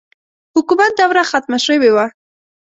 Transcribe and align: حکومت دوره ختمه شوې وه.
حکومت 0.55 0.91
دوره 0.99 1.23
ختمه 1.31 1.59
شوې 1.65 1.89
وه. 1.95 2.05